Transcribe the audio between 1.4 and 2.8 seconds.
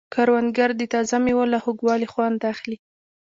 له خوږوالي خوند اخلي